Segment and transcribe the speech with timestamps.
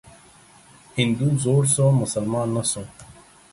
[0.97, 2.83] هندو زوړ سو، مسلمان نه سو.